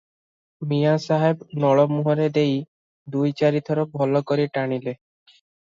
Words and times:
ମିଆଁ 0.71 0.93
ସାହାବ 1.03 1.59
ନଳ 1.65 1.85
ମୁହଁରେ 1.93 2.27
ଦେଇ 2.39 2.57
ଦୁଇ 3.17 3.37
ଚାରି 3.43 3.63
ଥର 3.69 3.87
ଭଲ 3.99 4.25
କରି 4.33 4.53
ଟାଣିଲେ। 4.59 4.99